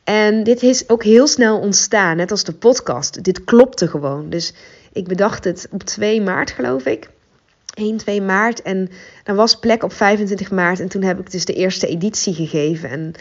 En 0.05 0.43
dit 0.43 0.63
is 0.63 0.89
ook 0.89 1.05
heel 1.05 1.27
snel 1.27 1.59
ontstaan, 1.59 2.17
net 2.17 2.31
als 2.31 2.45
de 2.45 2.53
podcast. 2.53 3.25
Dit 3.25 3.45
klopte 3.45 3.89
gewoon. 3.89 4.31
Dus 4.31 4.53
ik 4.93 5.09
bedacht 5.09 5.45
het 5.45 5.69
op 5.71 5.83
2 5.83 6.23
maart, 6.23 6.51
geloof 6.51 6.85
ik. 6.85 7.09
1, 7.75 7.97
2 7.97 8.23
maart. 8.23 8.63
En 8.63 8.91
er 9.25 9.35
was 9.35 9.59
plek 9.59 9.83
op 9.83 9.93
25 9.93 10.51
maart. 10.51 10.81
En 10.81 10.89
toen 10.89 11.03
heb 11.03 11.19
ik 11.19 11.31
dus 11.31 11.45
de 11.45 11.53
eerste 11.53 11.87
editie 11.87 12.35
gegeven. 12.35 12.91
En 12.91 13.15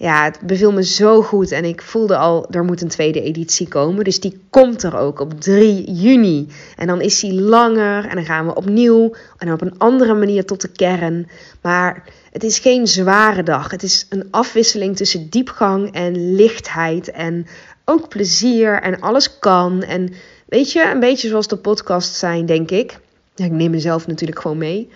ja, 0.00 0.24
het 0.24 0.40
beviel 0.40 0.72
me 0.72 0.84
zo 0.84 1.22
goed. 1.22 1.52
En 1.52 1.64
ik 1.64 1.82
voelde 1.82 2.16
al, 2.16 2.46
er 2.50 2.64
moet 2.64 2.82
een 2.82 2.88
tweede 2.88 3.22
editie 3.22 3.68
komen. 3.68 4.04
Dus 4.04 4.20
die 4.20 4.40
komt 4.50 4.82
er 4.82 4.96
ook 4.96 5.20
op 5.20 5.40
3 5.40 5.92
juni. 5.92 6.48
En 6.76 6.86
dan 6.86 7.00
is 7.00 7.20
die 7.20 7.40
langer. 7.40 8.06
En 8.06 8.14
dan 8.14 8.24
gaan 8.24 8.46
we 8.46 8.54
opnieuw. 8.54 9.14
En 9.38 9.52
op 9.52 9.60
een 9.60 9.78
andere 9.78 10.14
manier 10.14 10.44
tot 10.44 10.60
de 10.60 10.68
kern. 10.68 11.28
Maar 11.62 12.04
het 12.32 12.44
is 12.44 12.58
geen 12.58 12.86
zware 12.86 13.42
dag. 13.42 13.70
Het 13.70 13.82
is 13.82 14.06
een 14.08 14.28
afwisseling 14.30 14.96
tussen 14.96 15.28
diepgang 15.30 15.92
en 15.92 16.34
lichtheid. 16.34 17.10
En 17.10 17.46
ook 17.84 18.08
plezier. 18.08 18.82
En 18.82 19.00
alles 19.00 19.38
kan. 19.38 19.82
En 19.82 20.12
weet 20.46 20.72
je, 20.72 20.90
een 20.90 21.00
beetje 21.00 21.28
zoals 21.28 21.48
de 21.48 21.56
podcasts 21.56 22.18
zijn, 22.18 22.46
denk 22.46 22.70
ik. 22.70 22.98
Ja, 23.34 23.44
ik 23.44 23.52
neem 23.52 23.70
mezelf 23.70 24.06
natuurlijk 24.06 24.40
gewoon 24.40 24.58
mee. 24.58 24.88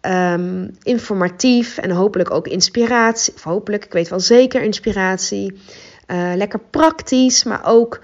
Ehm, 0.00 0.68
informatief 0.82 1.78
en 1.78 1.90
hopelijk 1.90 2.30
ook 2.30 2.46
inspiratie. 2.46 3.34
Of 3.34 3.42
hopelijk, 3.42 3.84
ik 3.84 3.92
weet 3.92 4.08
wel 4.08 4.20
zeker 4.20 4.62
inspiratie. 4.62 5.60
Uh, 6.06 6.32
lekker 6.34 6.60
praktisch, 6.70 7.44
maar 7.44 7.60
ook, 7.64 8.00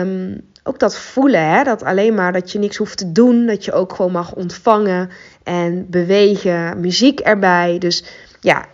um, 0.00 0.40
ook 0.62 0.78
dat 0.78 0.98
voelen. 0.98 1.48
Hè? 1.48 1.62
Dat 1.64 1.82
alleen 1.82 2.14
maar 2.14 2.32
dat 2.32 2.52
je 2.52 2.58
niks 2.58 2.76
hoeft 2.76 2.98
te 2.98 3.12
doen. 3.12 3.46
Dat 3.46 3.64
je 3.64 3.72
ook 3.72 3.92
gewoon 3.92 4.12
mag 4.12 4.34
ontvangen 4.34 5.10
en 5.42 5.86
bewegen. 5.90 6.80
Muziek 6.80 7.20
erbij. 7.20 7.78
Dus 7.78 8.04
ja, 8.40 8.66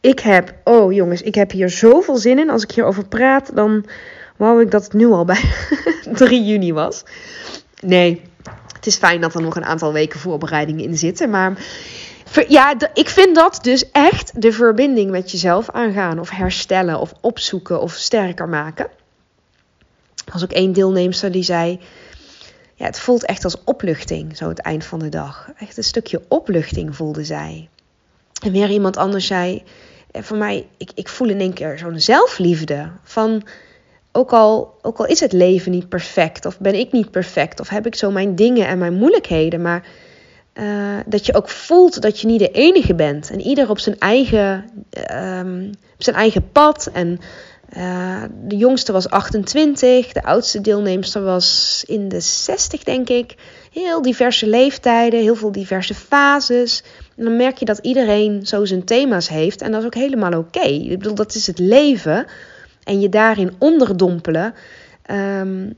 ik 0.00 0.20
heb, 0.20 0.54
oh 0.64 0.92
jongens, 0.92 1.22
ik 1.22 1.34
heb 1.34 1.50
hier 1.50 1.68
zoveel 1.70 2.16
zin 2.16 2.38
in. 2.38 2.50
Als 2.50 2.62
ik 2.62 2.70
hierover 2.70 3.06
praat, 3.06 3.50
dan 3.54 3.84
wou 4.36 4.62
ik 4.62 4.70
dat 4.70 4.84
het 4.84 4.92
nu 4.92 5.06
al 5.06 5.24
bij 5.24 5.42
3 6.12 6.44
juni 6.44 6.72
was. 6.72 7.04
Nee, 7.80 8.22
het 8.84 8.86
is 8.86 8.96
fijn 8.96 9.20
dat 9.20 9.34
er 9.34 9.42
nog 9.42 9.56
een 9.56 9.64
aantal 9.64 9.92
weken 9.92 10.20
voorbereidingen 10.20 10.84
in 10.84 10.96
zitten. 10.98 11.30
Maar 11.30 11.58
ja, 12.48 12.74
ik 12.94 13.08
vind 13.08 13.34
dat 13.34 13.58
dus 13.62 13.90
echt 13.90 14.42
de 14.42 14.52
verbinding 14.52 15.10
met 15.10 15.30
jezelf 15.30 15.70
aangaan. 15.70 16.18
Of 16.18 16.30
herstellen, 16.30 17.00
of 17.00 17.12
opzoeken, 17.20 17.80
of 17.80 17.92
sterker 17.92 18.48
maken. 18.48 18.84
Er 20.26 20.32
was 20.32 20.42
ook 20.42 20.52
één 20.52 20.72
deelnemster 20.72 21.32
die 21.32 21.42
zei... 21.42 21.80
Ja, 22.76 22.86
het 22.86 23.00
voelt 23.00 23.24
echt 23.24 23.44
als 23.44 23.64
opluchting, 23.64 24.36
zo 24.36 24.48
het 24.48 24.58
eind 24.58 24.84
van 24.84 24.98
de 24.98 25.08
dag. 25.08 25.50
Echt 25.58 25.76
een 25.76 25.84
stukje 25.84 26.22
opluchting 26.28 26.96
voelde 26.96 27.24
zij. 27.24 27.68
En 28.42 28.52
weer 28.52 28.70
iemand 28.70 28.96
anders 28.96 29.26
zei... 29.26 29.62
Eh, 30.10 30.22
voor 30.22 30.36
mij, 30.36 30.66
ik, 30.76 30.90
ik 30.94 31.08
voel 31.08 31.28
in 31.28 31.40
één 31.40 31.52
keer 31.52 31.78
zo'n 31.78 32.00
zelfliefde. 32.00 32.90
Van 33.02 33.42
ook 34.16 34.32
al, 34.32 34.78
ook 34.82 34.98
al 34.98 35.06
is 35.06 35.20
het 35.20 35.32
leven 35.32 35.70
niet 35.70 35.88
perfect, 35.88 36.46
of 36.46 36.58
ben 36.58 36.74
ik 36.74 36.92
niet 36.92 37.10
perfect, 37.10 37.60
of 37.60 37.68
heb 37.68 37.86
ik 37.86 37.94
zo 37.94 38.10
mijn 38.10 38.34
dingen 38.34 38.66
en 38.66 38.78
mijn 38.78 38.94
moeilijkheden, 38.94 39.62
maar 39.62 39.86
uh, 40.54 40.98
dat 41.06 41.26
je 41.26 41.34
ook 41.34 41.48
voelt 41.48 42.02
dat 42.02 42.20
je 42.20 42.26
niet 42.26 42.38
de 42.38 42.50
enige 42.50 42.94
bent. 42.94 43.30
En 43.30 43.40
ieder 43.40 43.70
op 43.70 43.78
zijn 43.78 43.98
eigen, 43.98 44.70
um, 45.12 45.70
op 45.94 46.02
zijn 46.02 46.16
eigen 46.16 46.50
pad. 46.52 46.90
En 46.92 47.18
uh, 47.76 48.22
de 48.44 48.56
jongste 48.56 48.92
was 48.92 49.08
28, 49.08 50.12
de 50.12 50.22
oudste 50.22 50.60
deelnemster 50.60 51.22
was 51.22 51.82
in 51.86 52.08
de 52.08 52.20
60, 52.20 52.82
denk 52.82 53.08
ik. 53.08 53.34
Heel 53.72 54.02
diverse 54.02 54.46
leeftijden, 54.46 55.20
heel 55.20 55.36
veel 55.36 55.52
diverse 55.52 55.94
fases. 55.94 56.82
En 57.16 57.24
dan 57.24 57.36
merk 57.36 57.58
je 57.58 57.64
dat 57.64 57.78
iedereen 57.78 58.46
zo 58.46 58.64
zijn 58.64 58.84
thema's 58.84 59.28
heeft. 59.28 59.62
En 59.62 59.70
dat 59.70 59.80
is 59.80 59.86
ook 59.86 59.94
helemaal 59.94 60.38
oké. 60.38 60.66
Ik 60.68 60.98
bedoel, 60.98 61.14
dat 61.14 61.34
is 61.34 61.46
het 61.46 61.58
leven 61.58 62.26
en 62.84 63.00
je 63.00 63.08
daarin 63.08 63.54
onderdompelen. 63.58 64.54
Um, 65.10 65.74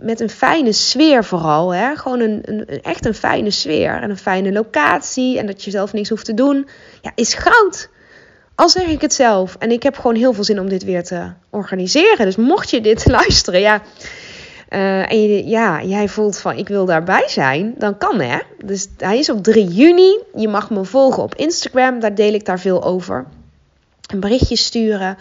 met 0.00 0.20
een 0.20 0.30
fijne 0.30 0.72
sfeer 0.72 1.24
vooral. 1.24 1.74
Hè? 1.74 1.96
Gewoon 1.96 2.20
een, 2.20 2.40
een, 2.42 2.66
echt 2.82 3.06
een 3.06 3.14
fijne 3.14 3.50
sfeer. 3.50 4.02
En 4.02 4.10
een 4.10 4.18
fijne 4.18 4.52
locatie. 4.52 5.38
En 5.38 5.46
dat 5.46 5.64
je 5.64 5.70
zelf 5.70 5.92
niks 5.92 6.08
hoeft 6.08 6.24
te 6.24 6.34
doen. 6.34 6.68
Ja, 7.02 7.12
is 7.14 7.34
goud. 7.34 7.88
Al 8.54 8.68
zeg 8.68 8.86
ik 8.86 9.00
het 9.00 9.14
zelf. 9.14 9.56
En 9.58 9.70
ik 9.70 9.82
heb 9.82 9.96
gewoon 9.96 10.16
heel 10.16 10.32
veel 10.32 10.44
zin 10.44 10.60
om 10.60 10.68
dit 10.68 10.84
weer 10.84 11.04
te 11.04 11.32
organiseren. 11.50 12.26
Dus 12.26 12.36
mocht 12.36 12.70
je 12.70 12.80
dit 12.80 13.08
luisteren, 13.18 13.60
ja. 13.60 13.82
Uh, 14.70 15.12
en 15.12 15.48
ja, 15.48 15.82
jij 15.82 16.08
voelt 16.08 16.38
van 16.38 16.56
ik 16.56 16.68
wil 16.68 16.84
daarbij 16.84 17.24
zijn, 17.28 17.74
dan 17.78 17.98
kan 17.98 18.20
hè. 18.20 18.38
Dus 18.64 18.88
hij 18.96 19.18
is 19.18 19.30
op 19.30 19.42
3 19.42 19.66
juni. 19.66 20.18
Je 20.34 20.48
mag 20.48 20.70
me 20.70 20.84
volgen 20.84 21.22
op 21.22 21.34
Instagram, 21.34 22.00
daar 22.00 22.14
deel 22.14 22.34
ik 22.34 22.44
daar 22.44 22.60
veel 22.60 22.84
over. 22.84 23.26
Een 24.12 24.20
berichtje 24.20 24.56
sturen. 24.56 25.16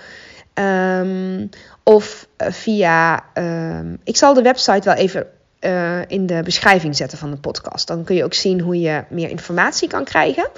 Um, 0.60 1.50
Of 1.84 2.28
eh, 2.38 2.52
via. 2.52 3.24
ehm, 3.34 3.96
ik 4.04 4.18
zal 4.18 4.34
de 4.34 4.42
website 4.42 4.82
wel 4.84 4.94
even 4.94 5.28
eh, 5.60 6.02
in 6.08 6.26
de 6.26 6.42
beschrijving 6.44 6.96
zetten 6.96 7.18
van 7.18 7.32
de 7.32 7.38
podcast. 7.38 7.88
Dan 7.88 8.04
kun 8.04 8.16
je 8.16 8.24
ook 8.24 8.34
zien 8.34 8.60
hoe 8.62 8.80
je 8.80 9.04
meer 9.10 9.30
informatie 9.30 9.88
kan 9.88 10.04
krijgen. 10.04 10.50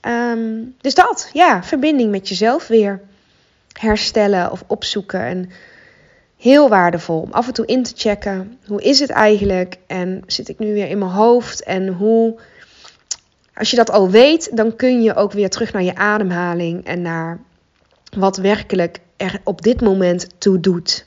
Ehm, 0.00 0.62
dus 0.80 0.94
dat, 0.94 1.30
ja, 1.32 1.62
verbinding 1.62 2.10
met 2.10 2.28
jezelf 2.28 2.66
weer 2.66 3.00
herstellen 3.72 4.50
of 4.50 4.64
opzoeken. 4.66 5.20
En 5.20 5.50
heel 6.36 6.68
waardevol 6.68 7.20
om 7.20 7.32
af 7.32 7.46
en 7.46 7.52
toe 7.52 7.66
in 7.66 7.82
te 7.82 7.92
checken. 7.96 8.58
Hoe 8.66 8.82
is 8.82 9.00
het 9.00 9.10
eigenlijk? 9.10 9.76
En 9.86 10.22
zit 10.26 10.48
ik 10.48 10.58
nu 10.58 10.72
weer 10.72 10.88
in 10.88 10.98
mijn 10.98 11.10
hoofd? 11.10 11.62
En 11.62 11.88
hoe. 11.88 12.40
Als 13.54 13.70
je 13.70 13.76
dat 13.76 13.90
al 13.90 14.10
weet, 14.10 14.56
dan 14.56 14.76
kun 14.76 15.02
je 15.02 15.14
ook 15.14 15.32
weer 15.32 15.50
terug 15.50 15.72
naar 15.72 15.82
je 15.82 15.94
ademhaling 15.94 16.84
en 16.84 17.02
naar 17.02 17.38
wat 18.14 18.36
werkelijk 18.36 19.00
er 19.16 19.40
op 19.44 19.62
dit 19.62 19.80
moment 19.80 20.28
toe 20.38 20.60
doet. 20.60 21.06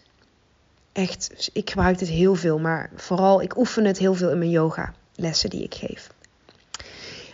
Echt, 0.91 1.49
ik 1.53 1.69
gebruik 1.69 1.97
dit 1.97 2.07
heel 2.07 2.35
veel, 2.35 2.59
maar 2.59 2.89
vooral 2.95 3.41
ik 3.41 3.57
oefen 3.57 3.85
het 3.85 3.97
heel 3.97 4.13
veel 4.13 4.29
in 4.29 4.37
mijn 4.37 4.49
yoga 4.49 4.93
lessen 5.15 5.49
die 5.49 5.63
ik 5.63 5.75
geef. 5.75 6.09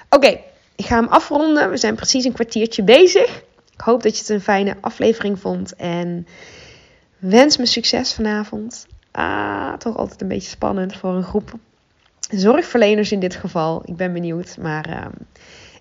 Oké, 0.10 0.40
ik 0.76 0.86
ga 0.86 0.96
hem 0.96 1.08
afronden. 1.08 1.70
We 1.70 1.78
zijn 1.78 1.96
precies 1.96 2.26
een 2.26 2.34
kwartiertje 2.34 2.84
bezig. 2.84 3.44
Ik 3.74 3.82
hoop 3.82 4.04
dat 4.04 4.14
je 4.14 4.20
het 4.20 4.30
een 4.30 4.42
fijne 4.42 4.78
aflevering 4.82 5.40
vond 5.40 5.76
en 5.76 6.28
wens 7.18 7.58
me 7.58 7.66
succes 7.66 8.14
vanavond. 8.14 8.88
Ah, 9.12 9.74
toch 9.74 9.98
altijd 9.98 10.22
een 10.22 10.28
beetje 10.28 10.50
spannend 10.50 10.96
voor 10.96 11.14
een 11.16 11.24
groep 11.24 11.54
zorgverleners 12.30 13.12
in 13.12 13.20
dit 13.20 13.36
geval. 13.36 13.82
Ik 13.86 13.96
ben 13.96 14.14
benieuwd, 14.14 14.58
maar 14.58 14.90
uh, 14.90 15.06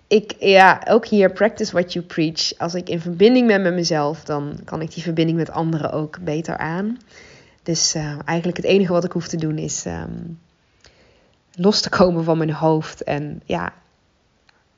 ik, 0.07 0.35
ja, 0.39 0.81
ook 0.87 1.07
hier 1.07 1.31
practice 1.31 1.71
what 1.71 1.93
you 1.93 2.05
preach. 2.05 2.57
Als 2.57 2.73
ik 2.73 2.89
in 2.89 3.01
verbinding 3.01 3.47
ben 3.47 3.61
met 3.61 3.73
mezelf, 3.73 4.23
dan 4.23 4.59
kan 4.65 4.81
ik 4.81 4.93
die 4.93 5.03
verbinding 5.03 5.37
met 5.37 5.51
anderen 5.51 5.91
ook 5.91 6.19
beter 6.21 6.57
aan. 6.57 6.97
Dus 7.63 7.95
uh, 7.95 8.17
eigenlijk 8.25 8.57
het 8.57 8.65
enige 8.65 8.91
wat 8.91 9.03
ik 9.03 9.11
hoef 9.11 9.27
te 9.27 9.37
doen 9.37 9.57
is 9.57 9.85
um, 9.85 10.39
los 11.55 11.81
te 11.81 11.89
komen 11.89 12.23
van 12.23 12.37
mijn 12.37 12.51
hoofd 12.53 13.03
en 13.03 13.41
ja, 13.45 13.73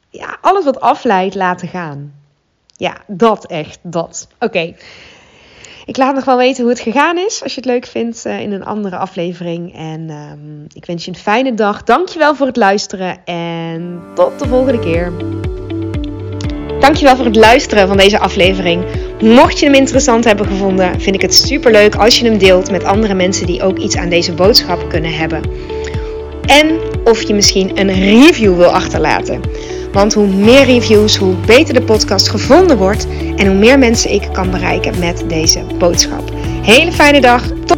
ja, 0.09 0.37
alles 0.41 0.63
wat 0.63 0.79
afleidt 0.79 1.35
laten 1.35 1.67
gaan. 1.67 2.13
Ja, 2.77 2.97
dat 3.07 3.45
echt, 3.45 3.79
dat. 3.81 4.27
Oké. 4.39 4.75
Ik 5.85 5.97
laat 5.97 6.15
nog 6.15 6.25
wel 6.25 6.37
weten 6.37 6.61
hoe 6.61 6.71
het 6.71 6.81
gegaan 6.81 7.17
is. 7.17 7.43
Als 7.43 7.53
je 7.53 7.59
het 7.59 7.69
leuk 7.69 7.85
vindt 7.85 8.25
uh, 8.25 8.39
in 8.39 8.51
een 8.51 8.65
andere 8.65 8.97
aflevering. 8.97 9.75
En 9.75 10.09
um, 10.09 10.65
ik 10.73 10.85
wens 10.85 11.05
je 11.05 11.11
een 11.11 11.17
fijne 11.17 11.53
dag. 11.53 11.83
Dankjewel 11.83 12.35
voor 12.35 12.47
het 12.47 12.55
luisteren. 12.55 13.17
En 13.25 14.01
tot 14.15 14.39
de 14.39 14.47
volgende 14.47 14.79
keer. 14.79 15.11
Dankjewel 16.79 17.15
voor 17.15 17.25
het 17.25 17.35
luisteren 17.35 17.87
van 17.87 17.97
deze 17.97 18.19
aflevering. 18.19 18.83
Mocht 19.21 19.59
je 19.59 19.65
hem 19.65 19.75
interessant 19.75 20.23
hebben 20.23 20.45
gevonden, 20.45 21.01
vind 21.01 21.15
ik 21.15 21.21
het 21.21 21.33
super 21.33 21.71
leuk 21.71 21.95
als 21.95 22.19
je 22.19 22.25
hem 22.25 22.37
deelt 22.37 22.71
met 22.71 22.83
andere 22.83 23.13
mensen 23.13 23.45
die 23.45 23.63
ook 23.63 23.77
iets 23.77 23.97
aan 23.97 24.09
deze 24.09 24.33
boodschap 24.33 24.89
kunnen 24.89 25.13
hebben. 25.13 25.41
En 26.45 26.79
of 27.03 27.27
je 27.27 27.33
misschien 27.33 27.79
een 27.79 27.93
review 27.93 28.57
wil 28.57 28.69
achterlaten. 28.69 29.41
Want 29.95 30.13
hoe 30.13 30.27
meer 30.27 30.65
reviews, 30.65 31.17
hoe 31.17 31.35
beter 31.45 31.73
de 31.73 31.81
podcast 31.81 32.29
gevonden 32.29 32.77
wordt 32.77 33.07
en 33.35 33.47
hoe 33.47 33.55
meer 33.55 33.79
mensen 33.79 34.11
ik 34.13 34.29
kan 34.31 34.51
bereiken 34.51 34.99
met 34.99 35.23
deze 35.27 35.63
boodschap. 35.77 36.31
Hele 36.61 36.91
fijne 36.91 37.21
dag. 37.21 37.43
Tot 37.65 37.74